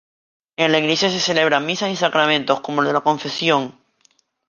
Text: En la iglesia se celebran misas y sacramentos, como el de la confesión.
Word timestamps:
En 0.57 0.71
la 0.71 0.79
iglesia 0.79 1.11
se 1.11 1.19
celebran 1.19 1.63
misas 1.67 1.91
y 1.91 1.95
sacramentos, 1.95 2.61
como 2.61 2.81
el 2.81 2.87
de 2.87 2.93
la 2.93 3.01
confesión. 3.01 3.77